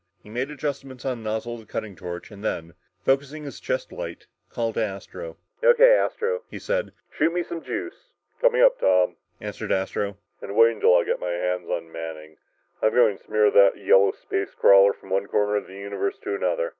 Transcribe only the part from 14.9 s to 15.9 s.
from one corner of the